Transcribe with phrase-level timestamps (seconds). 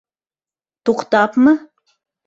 [0.89, 1.57] Туҡтапмы?